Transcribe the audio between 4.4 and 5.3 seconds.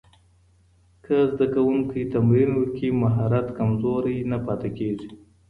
پاتې کېږي.